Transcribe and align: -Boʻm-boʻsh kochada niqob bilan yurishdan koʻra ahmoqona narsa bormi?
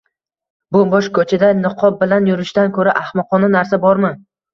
-Boʻm-boʻsh 0.75 1.09
kochada 1.17 1.49
niqob 1.57 1.99
bilan 2.03 2.29
yurishdan 2.31 2.73
koʻra 2.79 2.95
ahmoqona 3.03 3.51
narsa 3.57 3.81
bormi? 3.85 4.13